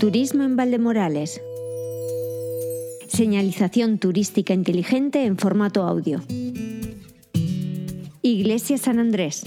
Turismo 0.00 0.44
en 0.44 0.56
Valdemorales. 0.56 1.42
Señalización 3.06 3.98
turística 3.98 4.54
inteligente 4.54 5.26
en 5.26 5.36
formato 5.36 5.82
audio. 5.82 6.22
Iglesia 8.22 8.78
San 8.78 8.98
Andrés. 8.98 9.44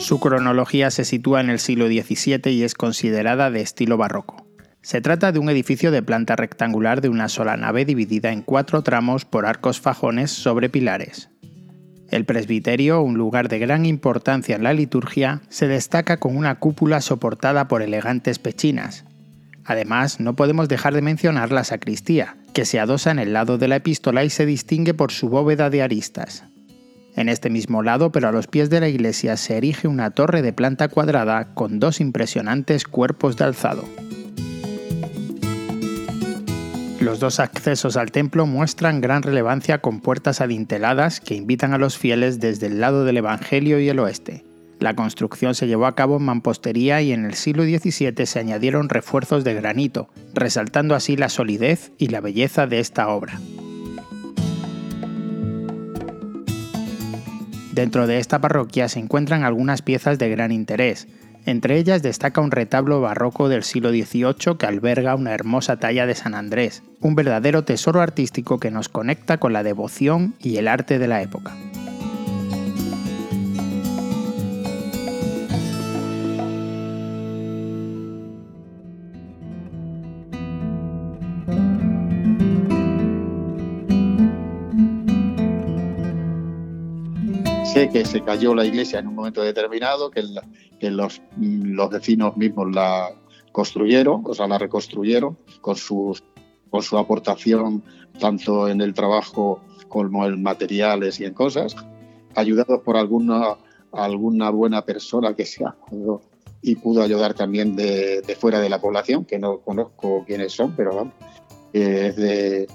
Su 0.00 0.20
cronología 0.20 0.90
se 0.90 1.06
sitúa 1.06 1.40
en 1.40 1.48
el 1.48 1.60
siglo 1.60 1.86
XVII 1.86 2.52
y 2.52 2.62
es 2.62 2.74
considerada 2.74 3.50
de 3.50 3.62
estilo 3.62 3.96
barroco. 3.96 4.46
Se 4.82 5.00
trata 5.00 5.32
de 5.32 5.38
un 5.38 5.48
edificio 5.48 5.90
de 5.90 6.02
planta 6.02 6.36
rectangular 6.36 7.00
de 7.00 7.08
una 7.08 7.30
sola 7.30 7.56
nave 7.56 7.86
dividida 7.86 8.32
en 8.32 8.42
cuatro 8.42 8.82
tramos 8.82 9.24
por 9.24 9.46
arcos 9.46 9.80
fajones 9.80 10.30
sobre 10.30 10.68
pilares. 10.68 11.30
El 12.14 12.26
presbiterio, 12.26 13.02
un 13.02 13.18
lugar 13.18 13.48
de 13.48 13.58
gran 13.58 13.84
importancia 13.86 14.54
en 14.54 14.62
la 14.62 14.72
liturgia, 14.72 15.40
se 15.48 15.66
destaca 15.66 16.18
con 16.18 16.36
una 16.36 16.60
cúpula 16.60 17.00
soportada 17.00 17.66
por 17.66 17.82
elegantes 17.82 18.38
pechinas. 18.38 19.04
Además, 19.64 20.20
no 20.20 20.36
podemos 20.36 20.68
dejar 20.68 20.94
de 20.94 21.02
mencionar 21.02 21.50
la 21.50 21.64
sacristía, 21.64 22.36
que 22.52 22.66
se 22.66 22.78
adosa 22.78 23.10
en 23.10 23.18
el 23.18 23.32
lado 23.32 23.58
de 23.58 23.66
la 23.66 23.74
epístola 23.74 24.22
y 24.22 24.30
se 24.30 24.46
distingue 24.46 24.94
por 24.94 25.10
su 25.10 25.28
bóveda 25.28 25.70
de 25.70 25.82
aristas. 25.82 26.44
En 27.16 27.28
este 27.28 27.50
mismo 27.50 27.82
lado, 27.82 28.12
pero 28.12 28.28
a 28.28 28.32
los 28.32 28.46
pies 28.46 28.70
de 28.70 28.78
la 28.78 28.88
iglesia, 28.88 29.36
se 29.36 29.56
erige 29.56 29.88
una 29.88 30.12
torre 30.12 30.40
de 30.40 30.52
planta 30.52 30.86
cuadrada 30.86 31.52
con 31.54 31.80
dos 31.80 32.00
impresionantes 32.00 32.84
cuerpos 32.84 33.36
de 33.36 33.44
alzado. 33.46 33.88
Los 37.04 37.20
dos 37.20 37.38
accesos 37.38 37.98
al 37.98 38.10
templo 38.10 38.46
muestran 38.46 39.02
gran 39.02 39.22
relevancia 39.22 39.82
con 39.82 40.00
puertas 40.00 40.40
adinteladas 40.40 41.20
que 41.20 41.34
invitan 41.34 41.74
a 41.74 41.78
los 41.78 41.98
fieles 41.98 42.40
desde 42.40 42.68
el 42.68 42.80
lado 42.80 43.04
del 43.04 43.18
Evangelio 43.18 43.78
y 43.78 43.90
el 43.90 43.98
oeste. 43.98 44.42
La 44.80 44.96
construcción 44.96 45.54
se 45.54 45.66
llevó 45.66 45.84
a 45.84 45.94
cabo 45.94 46.16
en 46.16 46.22
mampostería 46.22 47.02
y 47.02 47.12
en 47.12 47.26
el 47.26 47.34
siglo 47.34 47.64
XVII 47.64 48.24
se 48.24 48.38
añadieron 48.38 48.88
refuerzos 48.88 49.44
de 49.44 49.52
granito, 49.52 50.08
resaltando 50.32 50.94
así 50.94 51.18
la 51.18 51.28
solidez 51.28 51.92
y 51.98 52.08
la 52.08 52.22
belleza 52.22 52.66
de 52.66 52.80
esta 52.80 53.06
obra. 53.08 53.38
Dentro 57.74 58.06
de 58.06 58.18
esta 58.18 58.40
parroquia 58.40 58.88
se 58.88 59.00
encuentran 59.00 59.44
algunas 59.44 59.82
piezas 59.82 60.18
de 60.18 60.30
gran 60.30 60.52
interés, 60.52 61.06
entre 61.46 61.78
ellas 61.78 62.02
destaca 62.02 62.40
un 62.40 62.50
retablo 62.50 63.00
barroco 63.00 63.48
del 63.48 63.62
siglo 63.62 63.90
XVIII 63.90 64.56
que 64.58 64.66
alberga 64.66 65.14
una 65.14 65.32
hermosa 65.32 65.76
talla 65.76 66.06
de 66.06 66.14
San 66.14 66.34
Andrés, 66.34 66.82
un 67.00 67.14
verdadero 67.14 67.64
tesoro 67.64 68.00
artístico 68.00 68.58
que 68.58 68.70
nos 68.70 68.88
conecta 68.88 69.38
con 69.38 69.52
la 69.52 69.62
devoción 69.62 70.34
y 70.40 70.56
el 70.56 70.68
arte 70.68 70.98
de 70.98 71.08
la 71.08 71.22
época. 71.22 71.54
Que 87.74 88.04
se 88.04 88.22
cayó 88.22 88.54
la 88.54 88.64
iglesia 88.64 89.00
en 89.00 89.08
un 89.08 89.16
momento 89.16 89.42
determinado, 89.42 90.08
que, 90.08 90.22
los, 90.90 91.20
los, 91.40 91.90
vecinos 91.90 92.36
mismos 92.36 92.72
la 92.72 93.10
construyeron, 93.50 94.22
o 94.24 94.32
sea, 94.32 94.46
la 94.46 94.58
reconstruyeron 94.58 95.36
con, 95.60 95.74
sus, 95.74 96.22
con 96.70 96.82
su 96.82 96.96
aportación 96.96 97.82
tanto 98.20 98.68
en 98.68 98.80
el 98.80 98.94
trabajo 98.94 99.60
como 99.88 100.24
en 100.24 100.40
materiales 100.40 101.18
y 101.18 101.24
en 101.24 101.34
cosas, 101.34 101.74
ayudados 102.36 102.80
por 102.82 102.96
alguna, 102.96 103.56
alguna 103.90 104.50
buena 104.50 104.84
persona 104.84 105.34
que 105.34 105.44
se 105.44 105.64
ayudó 105.90 106.22
y 106.62 106.76
pudo 106.76 107.02
ayudar 107.02 107.34
también 107.34 107.74
de, 107.74 108.22
fuera 108.38 108.60
de 108.60 108.68
la 108.68 108.80
población, 108.80 109.24
que 109.24 109.40
no 109.40 109.58
conozco 109.58 110.22
quiénes 110.24 110.52
son, 110.52 110.76
pero 110.76 110.94
vamos, 110.94 111.14
es, 111.72 112.14
de, 112.14 112.68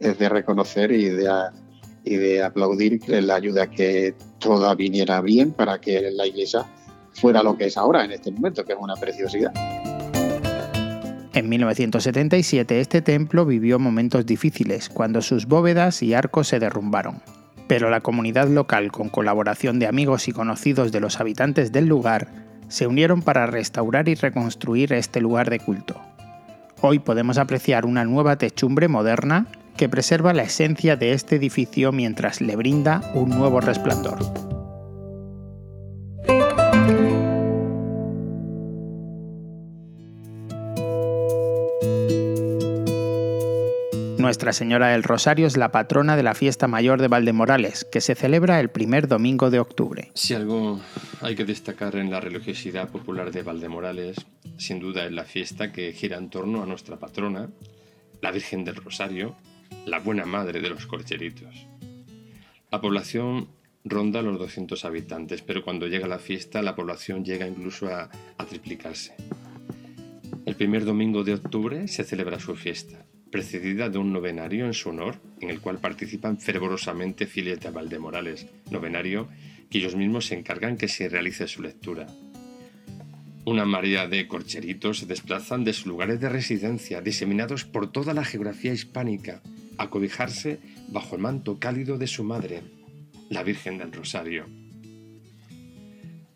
es 0.00 0.18
de 0.18 0.28
reconocer 0.28 0.90
y 0.90 1.04
de, 1.04 1.30
y 2.02 2.16
de 2.16 2.42
aplaudir 2.42 3.00
la 3.08 3.36
ayuda 3.36 3.70
que 3.70 4.16
toda 4.40 4.74
viniera 4.74 5.20
bien 5.20 5.52
para 5.52 5.80
que 5.80 6.10
la 6.10 6.26
iglesia 6.26 6.66
fuera 7.12 7.42
lo 7.42 7.56
que 7.56 7.66
es 7.66 7.76
ahora 7.76 8.04
en 8.04 8.10
este 8.12 8.32
momento, 8.32 8.64
que 8.64 8.72
es 8.72 8.78
una 8.80 8.96
preciosidad. 8.96 9.52
En 11.32 11.48
1977 11.48 12.80
este 12.80 13.02
templo 13.02 13.46
vivió 13.46 13.78
momentos 13.78 14.26
difíciles 14.26 14.88
cuando 14.88 15.22
sus 15.22 15.46
bóvedas 15.46 16.02
y 16.02 16.14
arcos 16.14 16.48
se 16.48 16.58
derrumbaron. 16.58 17.22
Pero 17.68 17.88
la 17.88 18.00
comunidad 18.00 18.48
local, 18.48 18.90
con 18.90 19.10
colaboración 19.10 19.78
de 19.78 19.86
amigos 19.86 20.26
y 20.26 20.32
conocidos 20.32 20.90
de 20.90 20.98
los 20.98 21.20
habitantes 21.20 21.70
del 21.70 21.86
lugar, 21.86 22.26
se 22.66 22.88
unieron 22.88 23.22
para 23.22 23.46
restaurar 23.46 24.08
y 24.08 24.16
reconstruir 24.16 24.92
este 24.92 25.20
lugar 25.20 25.50
de 25.50 25.60
culto. 25.60 26.00
Hoy 26.80 26.98
podemos 26.98 27.38
apreciar 27.38 27.86
una 27.86 28.04
nueva 28.04 28.36
techumbre 28.36 28.88
moderna 28.88 29.46
que 29.80 29.88
preserva 29.88 30.34
la 30.34 30.42
esencia 30.42 30.96
de 30.96 31.12
este 31.12 31.36
edificio 31.36 31.90
mientras 31.90 32.42
le 32.42 32.54
brinda 32.54 33.00
un 33.14 33.30
nuevo 33.30 33.62
resplandor. 33.62 34.18
Nuestra 44.18 44.52
Señora 44.52 44.88
del 44.88 45.02
Rosario 45.02 45.46
es 45.46 45.56
la 45.56 45.72
patrona 45.72 46.14
de 46.14 46.24
la 46.24 46.34
fiesta 46.34 46.68
mayor 46.68 47.00
de 47.00 47.08
Valdemorales, 47.08 47.86
que 47.90 48.02
se 48.02 48.14
celebra 48.14 48.60
el 48.60 48.68
primer 48.68 49.08
domingo 49.08 49.48
de 49.48 49.60
octubre. 49.60 50.10
Si 50.12 50.34
algo 50.34 50.78
hay 51.22 51.34
que 51.34 51.46
destacar 51.46 51.96
en 51.96 52.10
la 52.10 52.20
religiosidad 52.20 52.90
popular 52.90 53.32
de 53.32 53.42
Valdemorales, 53.42 54.26
sin 54.58 54.78
duda 54.78 55.06
es 55.06 55.12
la 55.12 55.24
fiesta 55.24 55.72
que 55.72 55.94
gira 55.94 56.18
en 56.18 56.28
torno 56.28 56.62
a 56.62 56.66
nuestra 56.66 56.98
patrona, 56.98 57.48
la 58.20 58.30
Virgen 58.30 58.66
del 58.66 58.76
Rosario, 58.76 59.36
la 59.86 59.98
buena 59.98 60.26
madre 60.26 60.60
de 60.60 60.70
los 60.70 60.86
corcheritos. 60.86 61.66
La 62.70 62.80
población 62.80 63.48
ronda 63.84 64.22
los 64.22 64.38
200 64.38 64.84
habitantes, 64.84 65.42
pero 65.42 65.64
cuando 65.64 65.86
llega 65.86 66.06
la 66.06 66.18
fiesta 66.18 66.62
la 66.62 66.76
población 66.76 67.24
llega 67.24 67.46
incluso 67.46 67.88
a, 67.88 68.10
triplicarse. 68.48 69.14
El 70.46 70.54
primer 70.54 70.84
domingo 70.84 71.24
de 71.24 71.34
octubre 71.34 71.88
se 71.88 72.04
celebra 72.04 72.40
su 72.40 72.56
fiesta, 72.56 73.04
precedida 73.30 73.88
de 73.88 73.98
un 73.98 74.12
novenario 74.12 74.66
en 74.66 74.74
su 74.74 74.90
honor, 74.90 75.16
en 75.40 75.50
el 75.50 75.60
cual 75.60 75.78
participan 75.78 76.38
fervorosamente 76.38 77.26
fieles 77.26 77.60
de 77.60 77.70
Valdemorales, 77.70 78.46
novenario 78.70 79.28
que 79.70 79.78
ellos 79.78 79.94
mismos 79.94 80.26
se 80.26 80.36
encargan 80.36 80.76
que 80.76 80.88
se 80.88 81.08
realice 81.08 81.46
su 81.46 81.62
lectura. 81.62 82.06
Una 83.44 83.64
maría 83.64 84.06
de 84.06 84.26
corcheritos 84.28 84.98
se 84.98 85.06
desplazan 85.06 85.64
de 85.64 85.72
sus 85.72 85.86
lugares 85.86 86.20
de 86.20 86.28
residencia, 86.28 87.00
diseminados 87.00 87.64
por 87.64 87.90
toda 87.90 88.14
la 88.14 88.24
geografía 88.24 88.72
hispánica, 88.72 89.42
a 89.80 89.88
cobijarse 89.88 90.58
bajo 90.88 91.16
el 91.16 91.22
manto 91.22 91.58
cálido 91.58 91.96
de 91.96 92.06
su 92.06 92.22
madre, 92.22 92.62
la 93.30 93.42
Virgen 93.42 93.78
del 93.78 93.92
Rosario. 93.92 94.44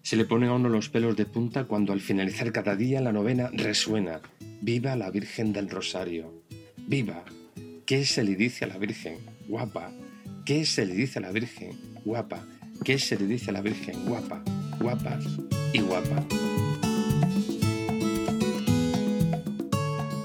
Se 0.01 0.17
le 0.17 0.25
pone 0.25 0.47
a 0.47 0.53
uno 0.53 0.71
los 0.71 0.89
pelos 0.89 1.15
de 1.15 1.27
punta 1.27 1.65
cuando 1.65 1.93
al 1.93 2.01
finalizar 2.01 2.53
cada 2.53 2.75
día 2.75 3.03
la 3.03 3.13
novena 3.13 3.51
resuena, 3.53 4.23
viva 4.63 4.97
la 4.97 5.11
Virgen 5.11 5.53
del 5.53 5.69
Rosario, 5.69 6.43
viva. 6.87 7.23
¿Qué 7.85 8.07
se 8.07 8.25
le 8.25 8.35
dice 8.35 8.65
a 8.65 8.69
la 8.69 8.79
Virgen? 8.79 9.19
Guapa. 9.47 9.93
¿Qué 10.47 10.65
se 10.65 10.87
le 10.87 10.95
dice 10.95 11.19
a 11.19 11.23
la 11.23 11.31
Virgen? 11.31 11.79
Guapa. 12.03 12.47
¿Qué 12.83 12.99
se 12.99 13.19
le 13.19 13.27
dice 13.27 13.51
a 13.51 13.53
la 13.53 13.61
Virgen? 13.61 14.07
Guapa. 14.07 14.43
Guapas 14.81 15.25
y 15.75 15.81
guapa. 15.81 16.25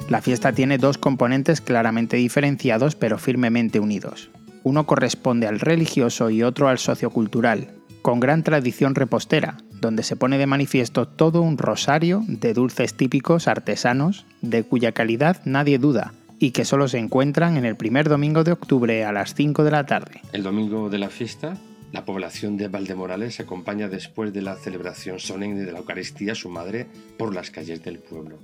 La 0.09 0.23
fiesta 0.23 0.53
tiene 0.53 0.79
dos 0.79 0.97
componentes 0.97 1.61
claramente 1.61 2.17
diferenciados 2.17 2.95
pero 2.95 3.19
firmemente 3.19 3.79
unidos. 3.79 4.31
Uno 4.63 4.87
corresponde 4.87 5.45
al 5.45 5.59
religioso 5.59 6.31
y 6.31 6.41
otro 6.41 6.67
al 6.67 6.79
sociocultural, 6.79 7.69
con 8.01 8.19
gran 8.19 8.43
tradición 8.43 8.95
repostera, 8.95 9.57
donde 9.79 10.01
se 10.01 10.15
pone 10.15 10.39
de 10.39 10.47
manifiesto 10.47 11.07
todo 11.07 11.43
un 11.43 11.59
rosario 11.59 12.23
de 12.27 12.55
dulces 12.55 12.95
típicos 12.95 13.47
artesanos, 13.47 14.25
de 14.41 14.63
cuya 14.63 14.93
calidad 14.93 15.41
nadie 15.45 15.77
duda, 15.77 16.13
y 16.39 16.51
que 16.51 16.65
solo 16.65 16.87
se 16.87 16.97
encuentran 16.97 17.55
en 17.55 17.65
el 17.65 17.75
primer 17.75 18.09
domingo 18.09 18.43
de 18.43 18.53
octubre 18.53 19.05
a 19.05 19.11
las 19.11 19.35
5 19.35 19.63
de 19.63 19.71
la 19.71 19.85
tarde. 19.85 20.21
El 20.33 20.41
domingo 20.41 20.89
de 20.89 20.97
la 20.97 21.09
fiesta, 21.09 21.55
la 21.91 22.05
población 22.05 22.57
de 22.57 22.67
Valdemorales 22.67 23.39
acompaña 23.39 23.87
después 23.87 24.33
de 24.33 24.41
la 24.41 24.55
celebración 24.55 25.19
solemne 25.19 25.65
de 25.65 25.71
la 25.71 25.79
Eucaristía 25.79 26.31
a 26.31 26.35
su 26.35 26.49
madre 26.49 26.87
por 27.17 27.35
las 27.35 27.51
calles 27.51 27.83
del 27.83 27.99
pueblo. 27.99 28.39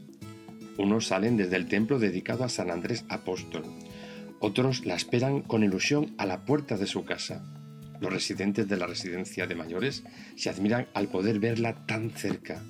Unos 0.78 1.08
salen 1.08 1.38
desde 1.38 1.56
el 1.56 1.68
templo 1.68 2.00
dedicado 2.00 2.44
a 2.44 2.50
San 2.50 2.70
Andrés 2.70 3.06
Apóstol. 3.10 3.64
Otros 4.40 4.86
la 4.86 4.96
esperan 4.96 5.42
con 5.42 5.64
ilusión 5.64 6.14
a 6.18 6.26
la 6.26 6.46
puerta 6.46 6.78
de 6.78 6.88
su 6.88 7.06
casa. 7.06 7.44
Los 8.02 8.12
residentes 8.12 8.68
de 8.68 8.78
la 8.78 8.88
residencia 8.88 9.48
de 9.48 9.56
mayores 9.56 10.04
se 10.36 10.50
admiran 10.50 10.88
al 10.94 11.08
poder 11.08 11.40
verla 11.40 11.86
tan 11.86 12.12
cerca. 12.12 12.62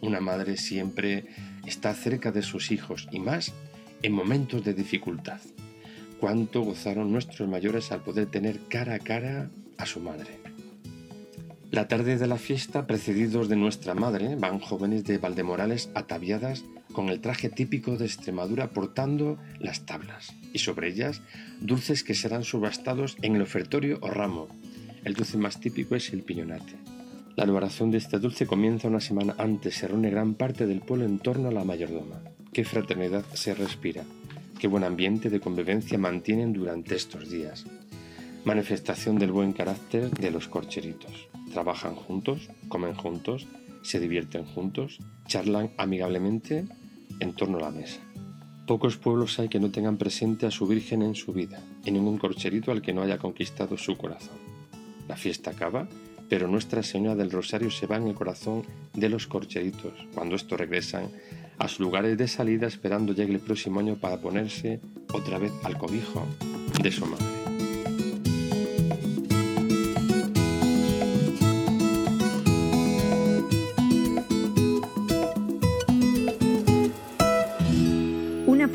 Una 0.00 0.20
madre 0.20 0.56
siempre 0.56 1.26
está 1.66 1.94
cerca 1.94 2.32
de 2.32 2.42
sus 2.42 2.70
hijos 2.72 3.08
y 3.12 3.20
más 3.20 3.52
en 4.02 4.12
momentos 4.12 4.64
de 4.64 4.74
dificultad. 4.74 5.40
Cuánto 6.20 6.62
gozaron 6.62 7.12
nuestros 7.12 7.48
mayores 7.48 7.92
al 7.92 8.02
poder 8.02 8.26
tener 8.26 8.60
cara 8.68 8.94
a 8.94 8.98
cara 8.98 9.50
a 9.78 9.86
su 9.86 10.00
madre. 10.00 10.45
La 11.76 11.88
tarde 11.88 12.16
de 12.16 12.26
la 12.26 12.38
fiesta, 12.38 12.86
precedidos 12.86 13.50
de 13.50 13.56
nuestra 13.56 13.92
madre, 13.92 14.34
van 14.34 14.60
jóvenes 14.60 15.04
de 15.04 15.18
Valdemorales 15.18 15.90
ataviadas 15.94 16.64
con 16.94 17.10
el 17.10 17.20
traje 17.20 17.50
típico 17.50 17.98
de 17.98 18.06
Extremadura 18.06 18.70
portando 18.70 19.36
las 19.60 19.84
tablas 19.84 20.32
y 20.54 20.60
sobre 20.60 20.88
ellas 20.88 21.20
dulces 21.60 22.02
que 22.02 22.14
serán 22.14 22.44
subastados 22.44 23.18
en 23.20 23.36
el 23.36 23.42
ofertorio 23.42 23.98
o 24.00 24.08
ramo. 24.08 24.48
El 25.04 25.12
dulce 25.12 25.36
más 25.36 25.60
típico 25.60 25.94
es 25.96 26.14
el 26.14 26.22
piñonate. 26.22 26.76
La 27.36 27.44
elaboración 27.44 27.90
de 27.90 27.98
este 27.98 28.18
dulce 28.20 28.46
comienza 28.46 28.88
una 28.88 29.00
semana 29.00 29.34
antes, 29.36 29.74
se 29.74 29.86
reúne 29.86 30.08
gran 30.08 30.32
parte 30.32 30.66
del 30.66 30.80
pueblo 30.80 31.04
en 31.04 31.18
torno 31.18 31.50
a 31.50 31.52
la 31.52 31.64
mayordoma. 31.64 32.22
Qué 32.54 32.64
fraternidad 32.64 33.26
se 33.34 33.54
respira, 33.54 34.02
qué 34.58 34.66
buen 34.66 34.82
ambiente 34.82 35.28
de 35.28 35.40
convivencia 35.40 35.98
mantienen 35.98 36.54
durante 36.54 36.96
estos 36.96 37.28
días. 37.28 37.66
Manifestación 38.46 39.18
del 39.18 39.30
buen 39.30 39.52
carácter 39.52 40.08
de 40.08 40.30
los 40.30 40.48
corcheritos. 40.48 41.28
Trabajan 41.52 41.94
juntos, 41.94 42.50
comen 42.68 42.94
juntos, 42.94 43.46
se 43.82 44.00
divierten 44.00 44.44
juntos, 44.44 44.98
charlan 45.26 45.70
amigablemente 45.76 46.66
en 47.20 47.32
torno 47.34 47.58
a 47.58 47.62
la 47.62 47.70
mesa. 47.70 48.00
Pocos 48.66 48.96
pueblos 48.96 49.38
hay 49.38 49.48
que 49.48 49.60
no 49.60 49.70
tengan 49.70 49.96
presente 49.96 50.44
a 50.44 50.50
su 50.50 50.66
Virgen 50.66 51.02
en 51.02 51.14
su 51.14 51.32
vida, 51.32 51.62
y 51.84 51.92
ningún 51.92 52.18
corcherito 52.18 52.72
al 52.72 52.82
que 52.82 52.92
no 52.92 53.02
haya 53.02 53.18
conquistado 53.18 53.78
su 53.78 53.96
corazón. 53.96 54.36
La 55.06 55.16
fiesta 55.16 55.52
acaba, 55.52 55.86
pero 56.28 56.48
Nuestra 56.48 56.82
Señora 56.82 57.14
del 57.14 57.30
Rosario 57.30 57.70
se 57.70 57.86
va 57.86 57.96
en 57.96 58.08
el 58.08 58.14
corazón 58.14 58.64
de 58.92 59.08
los 59.08 59.28
corcheritos, 59.28 59.92
cuando 60.14 60.34
estos 60.34 60.58
regresan 60.58 61.08
a 61.58 61.68
sus 61.68 61.80
lugares 61.80 62.18
de 62.18 62.28
salida 62.28 62.66
esperando 62.66 63.12
llegue 63.12 63.34
el 63.34 63.40
próximo 63.40 63.80
año 63.80 63.96
para 63.96 64.20
ponerse 64.20 64.80
otra 65.12 65.38
vez 65.38 65.52
al 65.62 65.78
cobijo 65.78 66.26
de 66.82 66.90
su 66.90 67.06
madre. 67.06 67.35